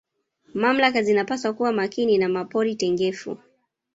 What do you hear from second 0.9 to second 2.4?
zinapaswa kuwa Makini na